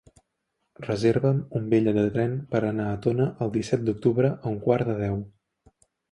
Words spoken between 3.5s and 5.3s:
disset d'octubre a un quart de deu.